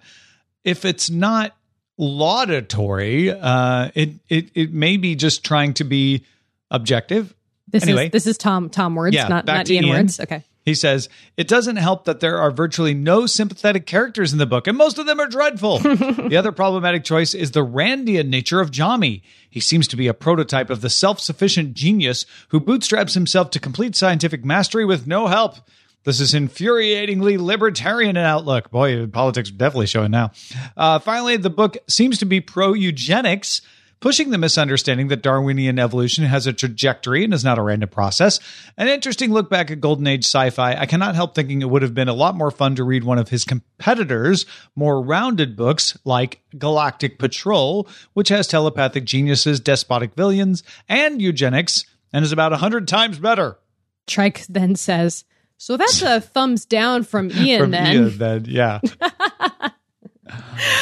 [0.65, 1.55] if it's not
[1.97, 6.25] laudatory, uh, it, it, it may be just trying to be
[6.69, 7.33] objective.
[7.69, 8.07] this anyway.
[8.07, 9.95] is this is Tom Tom words, Yeah, not not Ian, Ian.
[9.95, 10.19] words.
[10.19, 10.43] Okay.
[10.65, 14.65] He says, It doesn't help that there are virtually no sympathetic characters in the book,
[14.65, 15.77] and most of them are dreadful.
[15.79, 19.21] the other problematic choice is the Randian nature of Jommy.
[19.47, 23.59] He seems to be a prototype of the self sufficient genius who bootstraps himself to
[23.59, 25.57] complete scientific mastery with no help.
[26.05, 28.69] This is infuriatingly libertarian in outlook.
[28.69, 30.31] Boy, politics are definitely showing now.
[30.77, 33.61] Uh, finally, the book seems to be pro eugenics,
[34.01, 38.39] pushing the misunderstanding that Darwinian evolution has a trajectory and is not a random process.
[38.77, 40.75] An interesting look back at Golden Age sci fi.
[40.75, 43.17] I cannot help thinking it would have been a lot more fun to read one
[43.17, 50.61] of his competitors' more rounded books like Galactic Patrol, which has telepathic geniuses, despotic villains,
[50.87, 53.57] and eugenics, and is about a hundred times better.
[54.05, 55.25] Trike then says,
[55.57, 58.79] "So that's a thumbs down from Ian." From then Ian, then, yeah.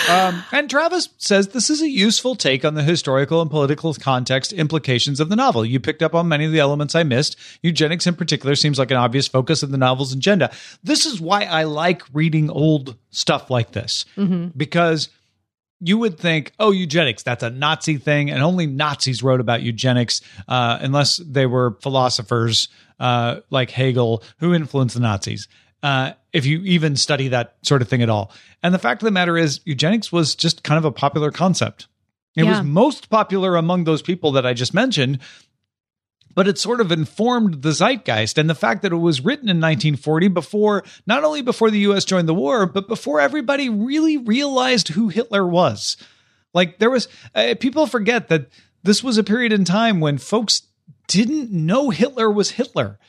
[0.09, 4.53] um, and Travis says this is a useful take on the historical and political context
[4.53, 5.65] implications of the novel.
[5.65, 7.35] You picked up on many of the elements I missed.
[7.61, 10.51] Eugenics, in particular, seems like an obvious focus of the novel's agenda.
[10.83, 14.05] This is why I like reading old stuff like this
[14.55, 15.09] because
[15.85, 20.21] you would think, oh, eugenics, that's a Nazi thing, and only Nazis wrote about eugenics,
[20.47, 22.69] uh, unless they were philosophers
[22.99, 25.47] uh, like Hegel who influenced the Nazis.
[25.81, 28.31] Uh, if you even study that sort of thing at all.
[28.63, 31.87] And the fact of the matter is, eugenics was just kind of a popular concept.
[32.37, 32.51] It Yeah.
[32.51, 35.19] was most popular among those people that I just mentioned,
[36.35, 39.57] but it sort of informed the zeitgeist and the fact that it was written in
[39.57, 44.89] 1940 before not only before the US joined the war but before everybody really realized
[44.89, 45.97] who Hitler was.
[46.53, 48.47] Like there was uh, people forget that
[48.83, 50.63] this was a period in time when folks
[51.07, 52.99] didn't know Hitler was Hitler.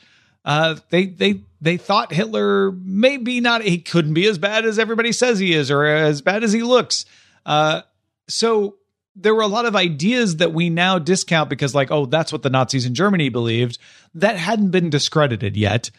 [0.43, 5.11] Uh, they they they thought Hitler maybe not he couldn't be as bad as everybody
[5.11, 7.05] says he is or as bad as he looks.
[7.45, 7.81] Uh,
[8.27, 8.75] so
[9.15, 12.43] there were a lot of ideas that we now discount because like oh that's what
[12.43, 13.77] the nazis in germany believed
[14.13, 15.91] that hadn't been discredited yet.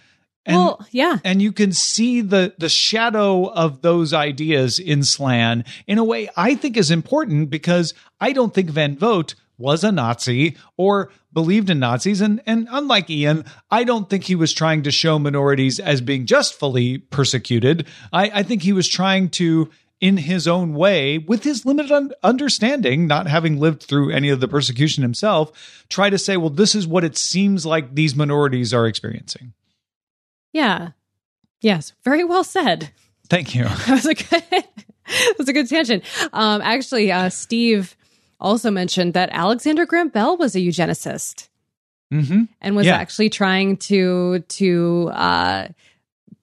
[0.49, 5.65] And well, yeah, and you can see the the shadow of those ideas in slan
[5.87, 9.91] in a way i think is important because i don't think van vogt was a
[9.91, 12.21] nazi or believed in nazis.
[12.21, 16.27] And and unlike ian i don't think he was trying to show minorities as being
[16.27, 17.87] justfully persecuted.
[18.13, 19.69] I i think he was trying to
[20.01, 24.41] in his own way, with his limited un- understanding, not having lived through any of
[24.41, 28.75] the persecution himself, try to say, well, this is what it seems like these minorities
[28.75, 29.53] are experiencing.
[30.53, 30.91] yeah,
[31.61, 32.91] yes, very well said.
[33.29, 33.65] Thank you.
[33.87, 34.45] That was a good.
[34.51, 36.05] that was a good tangent.
[36.33, 37.97] Um, actually, uh, Steve
[38.41, 41.49] also mentioned that Alexander Graham Bell was a eugenicist.
[42.13, 42.45] Mm-hmm.
[42.61, 42.97] and was Yeah.
[42.97, 45.69] actually trying to to uh,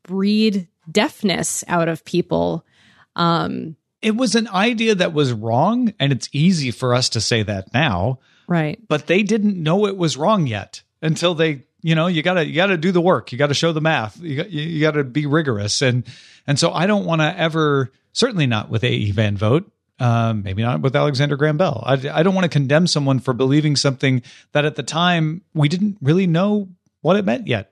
[0.03, 2.65] breed deafness out of people.
[3.15, 7.43] Um, It was an idea that was wrong, and it's easy for us to say
[7.43, 8.79] that now, right.
[8.87, 12.55] but they didn't know it was wrong yet until they, you know, you gotta you
[12.55, 15.81] gotta do the work, you gotta show the math, you got, you, gotta be rigorous,
[15.81, 16.03] and
[16.47, 18.91] and so I don't want to ever, certainly not with A.
[18.91, 19.11] E.
[19.11, 19.69] Van Vogt.
[19.99, 21.83] Um, maybe not with Alexander Graham Bell.
[21.85, 25.69] I, I don't want to condemn someone for believing something that at the time we
[25.69, 26.67] didn't really know
[27.01, 27.71] what it meant yet.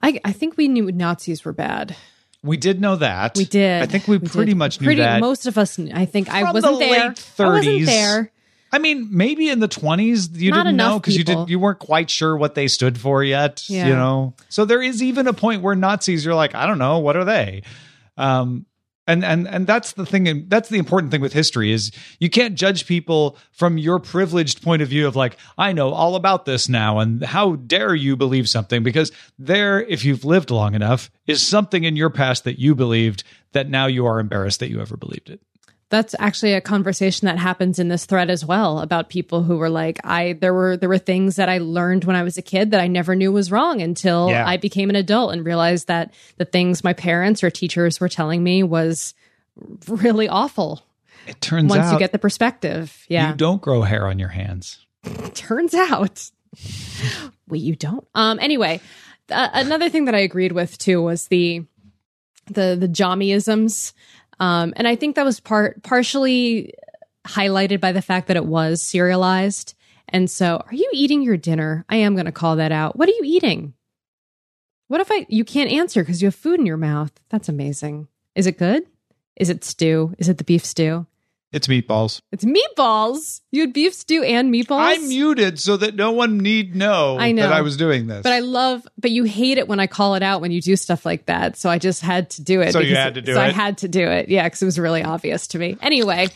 [0.00, 1.96] I, I think we knew Nazis were bad.
[2.44, 3.36] We did know that.
[3.36, 3.82] We did.
[3.82, 4.56] I think we, pretty did.
[4.56, 5.20] much knew Pretty- that.
[5.20, 5.78] Most of us.
[5.78, 5.92] knew.
[5.94, 6.90] I think I wasn't the there.
[6.90, 7.52] late I 30s.
[7.54, 8.32] wasn't there.
[8.74, 11.78] I mean, maybe in the twenties you Not didn't know because you didn't you weren't
[11.78, 13.68] quite sure what they stood for yet.
[13.68, 13.86] Yeah.
[13.86, 16.98] You know, so there is even a point where Nazis you're like, I don't know,
[17.00, 17.62] what are they?
[18.16, 18.64] Um,
[19.06, 20.46] and and and that's the thing.
[20.48, 24.82] That's the important thing with history is you can't judge people from your privileged point
[24.82, 28.48] of view of like, I know all about this now, and how dare you believe
[28.48, 28.82] something?
[28.82, 33.24] Because there, if you've lived long enough, is something in your past that you believed
[33.52, 35.40] that now you are embarrassed that you ever believed it.
[35.92, 39.68] That's actually a conversation that happens in this thread as well about people who were
[39.68, 42.70] like, I there were there were things that I learned when I was a kid
[42.70, 44.48] that I never knew was wrong until Yeah.
[44.48, 48.42] I became an adult and realized that the things my parents or teachers were telling
[48.42, 49.12] me was
[49.86, 50.82] really awful.
[51.26, 53.04] It turns once out you get the perspective.
[53.08, 53.28] Yeah.
[53.30, 54.86] you don't grow hair on your hands.
[55.34, 56.30] turns out
[57.48, 58.80] well you don't um anyway
[59.30, 61.64] uh, another thing that i agreed with too was the
[62.46, 63.92] the the jommyisms
[64.42, 66.74] um and i think that was part partially
[67.26, 69.74] highlighted by the fact that it was serialized
[70.12, 71.84] and so are you eating your dinner?
[71.88, 72.96] I am going to call that out.
[72.96, 73.72] What are you eating?
[74.88, 77.12] What if i you can't answer because you have food in your mouth?
[77.30, 78.08] That's amazing.
[78.34, 78.82] Is it good?
[79.36, 80.14] Is it stew?
[80.18, 81.06] Is it the beef stew
[81.52, 82.22] It's meatballs.
[82.32, 86.74] it's meatballs you had beef stew and meatballs I muted so that no one need
[86.74, 87.42] know, I know.
[87.42, 88.22] that I was doing this.
[88.22, 90.74] But I love, but you hate it when I call it out when you do
[90.76, 91.58] stuff like that.
[91.58, 92.72] So I just had to do it.
[92.72, 94.30] So you had to do so I had to do it.
[94.30, 95.76] Yeah, because it was really obvious to me.
[95.82, 96.28] Anyway,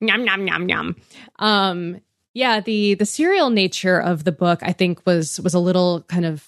[0.00, 0.96] yum yum yum yum.
[1.38, 2.00] Um,
[2.34, 6.24] yeah, the the serial nature of the book, I think, was was a little kind
[6.24, 6.46] of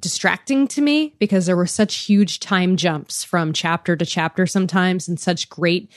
[0.00, 5.06] distracting to me because there were such huge time jumps from chapter to chapter sometimes,
[5.06, 5.92] and such great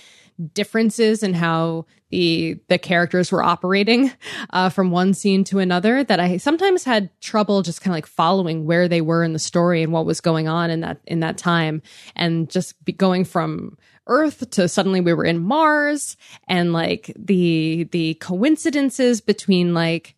[0.53, 4.11] differences in how the the characters were operating
[4.51, 8.05] uh, from one scene to another that I sometimes had trouble just kind of like
[8.05, 11.21] following where they were in the story and what was going on in that in
[11.21, 11.81] that time
[12.15, 16.15] and just be going from Earth to suddenly we were in Mars
[16.47, 20.15] and like the the coincidences between like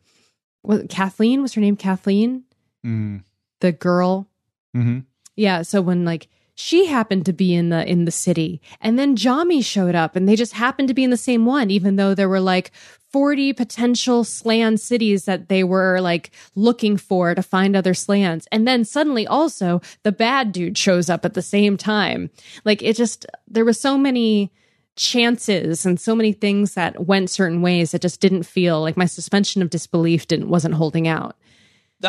[0.63, 2.43] what Kathleen was her name Kathleen
[2.85, 3.23] Mm.
[3.61, 4.27] the girl
[4.75, 4.99] Mm-hmm.
[5.35, 6.27] yeah, so when like
[6.59, 8.59] she happened to be in the in the city.
[8.81, 11.69] And then Jommy showed up and they just happened to be in the same one
[11.69, 12.71] even though there were like
[13.11, 18.47] 40 potential slan cities that they were like looking for to find other slans.
[18.51, 22.31] And then suddenly also the bad dude shows up at the same time.
[22.65, 24.51] Like it just there were so many
[24.95, 29.05] chances and so many things that went certain ways that just didn't feel like my
[29.05, 31.35] suspension of disbelief didn't wasn't holding out.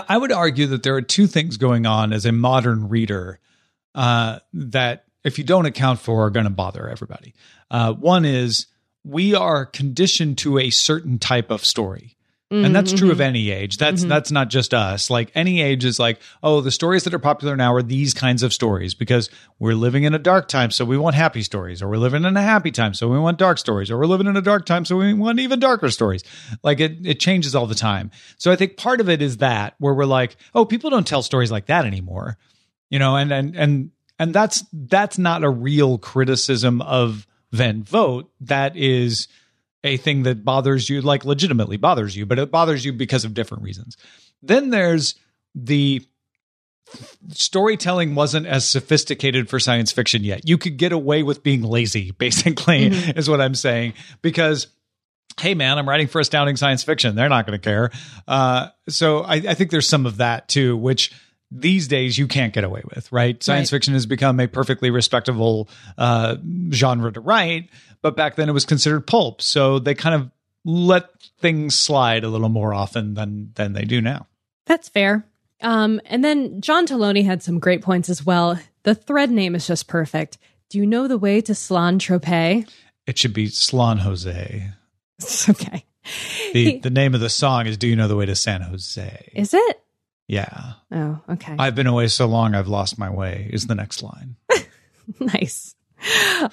[0.08, 3.40] I would argue that there are two things going on as a modern reader
[3.94, 7.34] uh, that, if you don't account for, are going to bother everybody.
[7.70, 8.66] Uh, one is
[9.04, 12.16] we are conditioned to a certain type of story.
[12.50, 13.76] And that's true of any age.
[13.76, 15.10] That's that's not just us.
[15.10, 18.42] Like any age is like, oh, the stories that are popular now are these kinds
[18.42, 21.88] of stories because we're living in a dark time, so we want happy stories, or
[21.88, 24.34] we're living in a happy time, so we want dark stories, or we're living in
[24.34, 26.24] a dark time, so we want even darker stories.
[26.62, 28.10] Like it it changes all the time.
[28.38, 31.22] So I think part of it is that where we're like, oh, people don't tell
[31.22, 32.38] stories like that anymore.
[32.90, 38.30] You know, and and and and that's that's not a real criticism of Van Vogt.
[38.40, 39.28] That is
[39.84, 43.34] a thing that bothers you, like legitimately bothers you, but it bothers you because of
[43.34, 43.96] different reasons.
[44.42, 45.14] Then there's
[45.54, 46.04] the
[47.30, 50.48] storytelling wasn't as sophisticated for science fiction yet.
[50.48, 54.68] You could get away with being lazy, basically, is what I'm saying, because
[55.38, 57.90] hey man i'm writing for astounding science fiction they're not going to care
[58.26, 61.12] uh, so I, I think there's some of that too which
[61.50, 63.76] these days you can't get away with right science Right.
[63.76, 66.36] fiction has become a perfectly respectable uh,
[66.72, 67.68] genre to write
[68.02, 70.30] but back then it was considered pulp so they kind of
[70.64, 71.04] let
[71.40, 74.26] things slide a little more often than than they do now
[74.66, 75.24] That's fair.
[75.60, 78.58] Um, and then John Taloni had some great points as well.
[78.84, 80.38] The thread name is just perfect.
[80.68, 82.68] Do you know the way to Slan Tropez?
[83.06, 84.68] it should be Slan Jose.
[85.48, 85.84] okay.
[86.52, 88.60] The He- the name of the song is "Do You Know the Way to San
[88.62, 89.80] Jose?" Is it?
[90.28, 91.56] Yeah, Oh, okay.
[91.58, 93.48] I've been away so long I've lost my way.
[93.52, 94.36] Is the next line.
[95.20, 95.74] nice.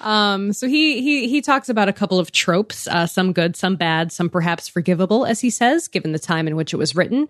[0.00, 3.76] um, so he he he talks about a couple of tropes, uh, some good, some
[3.76, 7.28] bad, some perhaps forgivable, as he says, given the time in which it was written.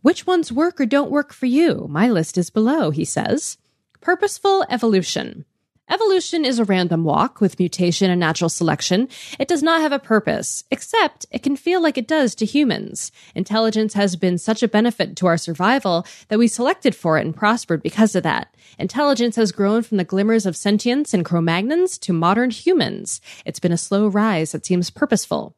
[0.00, 1.86] Which ones work or don't work for you?
[1.88, 3.58] My list is below, he says.
[4.00, 5.44] Purposeful evolution.
[5.92, 9.10] Evolution is a random walk with mutation and natural selection.
[9.38, 13.12] It does not have a purpose, except it can feel like it does to humans.
[13.34, 17.36] Intelligence has been such a benefit to our survival that we selected for it and
[17.36, 18.56] prospered because of that.
[18.78, 23.20] Intelligence has grown from the glimmers of sentience and Cro-Magnons to modern humans.
[23.44, 25.54] It's been a slow rise that seems purposeful.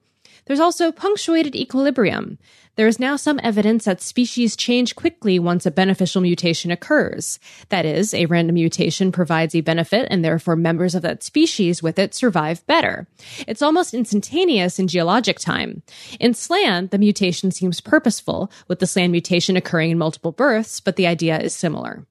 [0.46, 2.38] There's also punctuated equilibrium.
[2.76, 7.38] There is now some evidence that species change quickly once a beneficial mutation occurs.
[7.68, 11.98] That is, a random mutation provides a benefit and therefore members of that species with
[11.98, 13.06] it survive better.
[13.46, 15.82] It's almost instantaneous in geologic time.
[16.18, 20.96] In Slan, the mutation seems purposeful, with the Slan mutation occurring in multiple births, but
[20.96, 22.04] the idea is similar.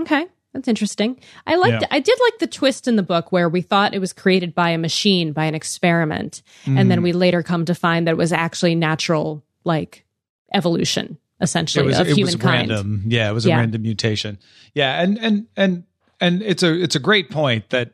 [0.00, 0.26] Okay.
[0.54, 1.20] That's interesting.
[1.46, 1.82] I liked.
[1.82, 1.88] Yeah.
[1.90, 4.70] I did like the twist in the book where we thought it was created by
[4.70, 6.88] a machine, by an experiment, and Mm.
[6.88, 10.04] then we later come to find that it was actually natural, like
[10.52, 12.70] evolution, essentially was, of it was humankind.
[12.70, 13.02] random.
[13.06, 13.58] Yeah, it was a Yeah.
[13.58, 14.38] random mutation.
[14.74, 15.84] Yeah, and and and
[16.20, 17.92] and it's a it's a great point that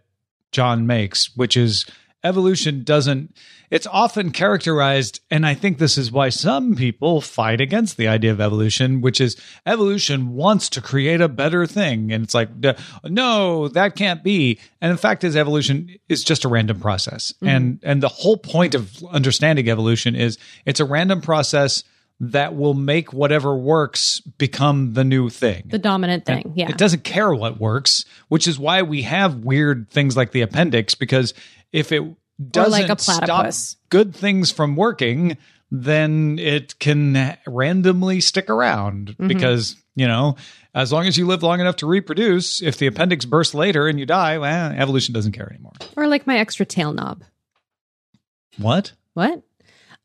[0.53, 1.85] John makes, which is
[2.25, 3.37] evolution doesn't
[3.71, 8.33] it's often characterized and i think this is why some people fight against the idea
[8.33, 12.49] of evolution which is evolution wants to create a better thing and it's like
[13.05, 17.49] no that can't be and in fact is evolution is just a random process mm-hmm.
[17.49, 21.85] and and the whole point of understanding evolution is it's a random process
[22.21, 26.53] that will make whatever works become the new thing The dominant thing.
[26.55, 26.69] Yeah.
[26.69, 30.95] it doesn't care what works, which is why we have weird things like the appendix.
[30.95, 31.35] Because
[31.75, 32.03] if it
[32.51, 33.53] doesn't like a stop
[33.91, 35.37] good things from working,
[35.71, 39.09] then it can randomly stick around.
[39.09, 39.27] Mm-hmm.
[39.27, 40.37] Because you know,
[40.75, 43.99] as long as you live long enough to reproduce, if the appendix bursts later and
[43.99, 45.73] you die, well, evolution doesn't care anymore.
[45.97, 47.25] or like my extra tail knob.
[48.59, 48.93] What?
[49.15, 49.43] What?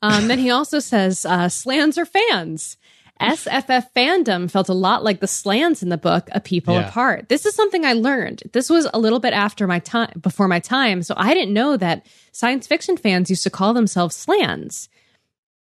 [0.02, 2.78] Um, then he also says uh, slans are fans.
[3.22, 6.88] SFF fandom felt a lot like the slans in the book A People Yeah.
[6.88, 7.30] Apart.
[7.30, 8.44] This is something I learned.
[8.54, 11.76] This was a little bit after my time, before my time, so I didn't know
[11.78, 14.90] that science fiction fans used to call themselves slans.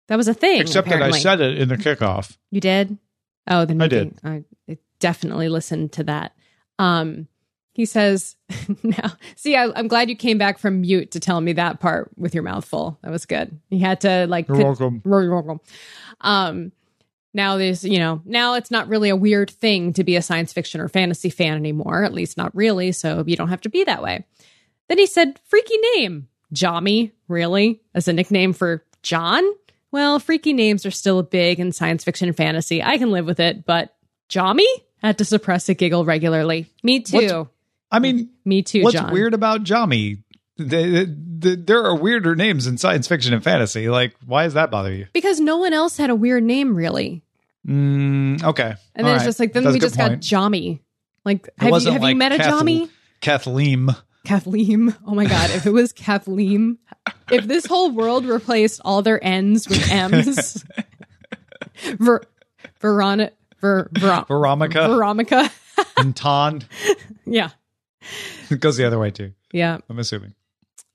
[0.07, 0.61] That was a thing.
[0.61, 1.11] Except apparently.
[1.11, 2.37] that I said it in the kickoff.
[2.49, 2.97] You did?
[3.47, 4.17] Oh, then I did.
[4.23, 6.33] I, I definitely listened to that.
[6.77, 7.27] Um,
[7.73, 8.35] he says,
[8.83, 12.11] "Now, see, I, I'm glad you came back from mute to tell me that part
[12.17, 12.99] with your mouth full.
[13.03, 13.59] That was good.
[13.69, 15.01] You had to like, You're welcome.
[15.05, 15.59] You're welcome.
[16.21, 16.71] Um,
[17.33, 20.51] now there's, you know, now it's not really a weird thing to be a science
[20.53, 22.03] fiction or fantasy fan anymore.
[22.03, 22.91] At least not really.
[22.91, 24.25] So you don't have to be that way.
[24.87, 27.11] Then he said, "Freaky name, Jommy.
[27.27, 29.43] Really, as a nickname for John."
[29.91, 32.81] Well, freaky names are still big in science fiction and fantasy.
[32.83, 33.95] I can live with it, but
[34.29, 34.67] Jommy
[35.01, 36.67] had to suppress a giggle regularly.
[36.83, 37.17] Me too.
[37.17, 37.49] What's-
[37.91, 39.11] I mean, Me too, What's John.
[39.11, 40.19] weird about Jommy?
[40.59, 41.05] The,
[41.39, 43.87] the, there are weirder names in science fiction and fantasy.
[43.89, 45.07] Like, why does that bother you?
[45.13, 47.23] Because no one else had a weird name, really.
[47.65, 48.75] Mm, okay.
[48.95, 49.25] And then All it's right.
[49.25, 50.21] just like, then That's we a just got point.
[50.23, 50.79] Jommy.
[51.25, 52.89] Like, have, you, have you like met a Kath- Jommy?
[53.21, 53.89] Kathleen.
[54.25, 54.95] Kathleen.
[55.07, 55.49] Oh my God.
[55.51, 56.77] If it was Kathleen,
[57.31, 60.63] if this whole world replaced all their N's with M's,
[61.99, 62.21] Ver,
[62.81, 65.49] Verona, Ver, Ver, Veronica Veronica.
[65.97, 66.65] and Tond.
[67.25, 67.49] yeah.
[68.49, 69.33] It goes the other way too.
[69.51, 69.77] Yeah.
[69.89, 70.33] I'm assuming.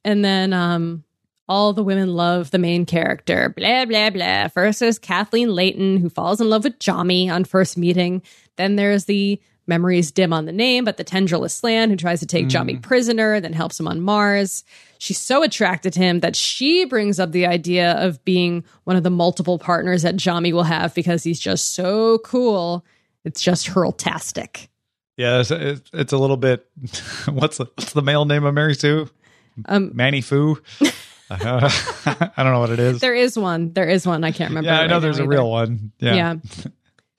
[0.04, 1.04] And then um
[1.46, 3.52] all the women love the main character.
[3.56, 4.48] Blah blah blah.
[4.48, 8.22] First there's Kathleen Layton who falls in love with Jommy on first meeting.
[8.56, 12.26] Then there's the memories dim on the name, but the tendrilless Slan who tries to
[12.26, 14.64] take Jommy prisoner, then helps him on Mars.
[14.98, 19.02] She's so attracted to him that she brings up the idea of being one of
[19.02, 22.84] the multiple partners that Jommy will have because he's just so cool.
[23.24, 24.68] It's just hurltastic.
[25.16, 26.66] Yeah, it's, it's, it's a little bit.
[27.28, 29.08] What's the, what's the male name of Mary Sue?
[29.66, 30.58] Um, Manny Fu.
[31.30, 31.70] Uh,
[32.36, 33.00] I don't know what it is.
[33.00, 33.72] there is one.
[33.72, 34.24] There is one.
[34.24, 34.68] I can't remember.
[34.68, 35.28] Yeah, I know now there's a either.
[35.30, 35.90] real one.
[35.98, 36.14] Yeah.
[36.14, 36.34] yeah.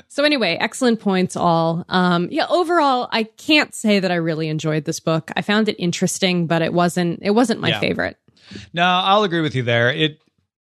[0.09, 1.83] So anyway, excellent points all.
[1.89, 5.31] Um yeah, overall I can't say that I really enjoyed this book.
[5.35, 7.79] I found it interesting, but it wasn't it wasn't my Yeah.
[7.79, 8.17] favorite.
[8.73, 9.89] No, I'll agree with you there.
[9.91, 10.19] It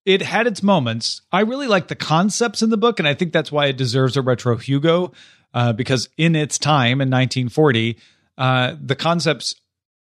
[0.04, 1.22] it had its moments.
[1.32, 4.18] I really like the concepts in the book, and I think that's why it deserves
[4.18, 5.12] a retro Hugo.
[5.54, 7.96] Uh, because in its time in 1940,
[8.36, 9.54] uh, the concepts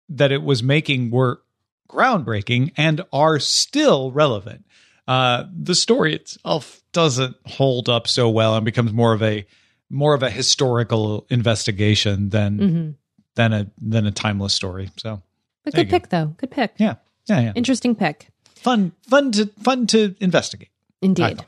[0.09, 1.41] that it was making were
[1.89, 4.65] groundbreaking and are still relevant.
[5.09, 9.47] Uh, the story itself doesn't hold up so well and becomes more of a
[9.89, 12.91] more of a historical investigation than hmm
[13.37, 14.91] than a than a timeless story.
[14.97, 15.23] So
[15.65, 15.91] But good you go.
[15.99, 16.27] pick though.
[16.39, 16.73] Good pick.
[16.79, 16.95] yeah,
[17.27, 17.53] yeah, yeah.
[17.55, 18.29] Interesting pick.
[18.57, 20.71] Fun, fun to fun to investigate.
[21.03, 21.45] Indeed.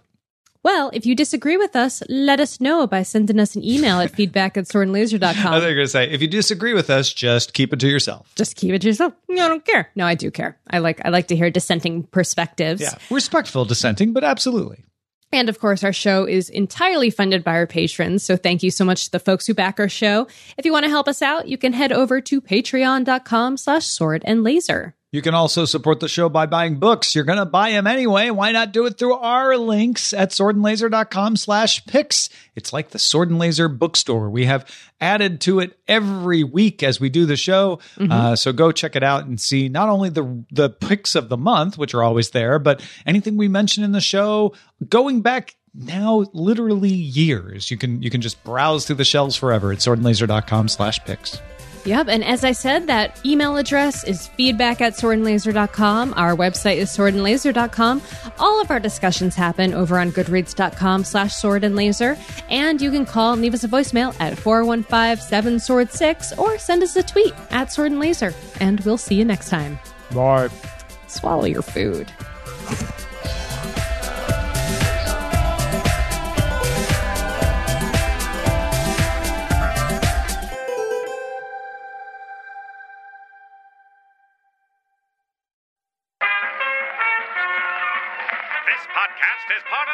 [0.64, 4.10] Well, if you disagree with us, let us know by sending us an email at
[4.16, 5.52] feedback at I thought you swordandlaser.com.
[5.54, 8.32] were going to say, if you disagree with us, just keep it to yourself.
[8.34, 9.14] Just keep it to yourself.
[9.28, 9.90] No, I don't care.
[9.94, 10.58] No, I do care.
[10.68, 12.80] I like I like to hear dissenting perspectives.
[12.80, 12.94] Yeah.
[13.10, 14.84] Respectful dissenting, but absolutely.
[15.30, 18.24] And of course, our show is entirely funded by our patrons.
[18.24, 20.26] So thank you so much to the folks who back our show.
[20.56, 24.22] If you want to help us out, you can head over to patreon.com slash sword
[24.24, 24.94] and laser.
[25.10, 27.14] You can also support the show by buying books.
[27.14, 28.28] You're going to buy them anyway.
[28.28, 32.28] Why not do it through our links at swordandlaser.com slash picks?
[32.54, 34.28] It's like the Sword and Laser bookstore.
[34.28, 37.78] We have added to it every week as we do the show.
[37.98, 41.38] Uh, so go check it out and see not only the, the picks of the
[41.38, 44.52] month, which are always there, but anything we mention in the show
[44.90, 47.70] going back now literally years.
[47.70, 51.40] You can, you can just browse through the shelves forever at swordandlaser.com slash picks.
[51.84, 52.08] Yep.
[52.08, 56.14] And as I said, that email address is feedback at swordandlaser.com.
[56.16, 58.02] Our website is swordandlaser.com.
[58.38, 61.74] All of our discussions happen over on goodreads.com slash sword and
[62.80, 67.34] you can call and leave us a voicemail at 415-7sword6 or send us a tweet
[67.50, 68.34] at sword and laser.
[68.60, 69.78] And we'll see you next time.
[70.14, 70.50] Bye.
[71.06, 72.12] Swallow your food.